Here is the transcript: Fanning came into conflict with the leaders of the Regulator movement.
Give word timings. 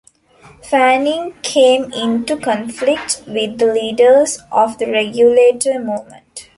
Fanning 0.63 1.35
came 1.43 1.93
into 1.93 2.35
conflict 2.35 3.21
with 3.27 3.59
the 3.59 3.71
leaders 3.71 4.39
of 4.51 4.79
the 4.79 4.89
Regulator 4.91 5.77
movement. 5.77 6.49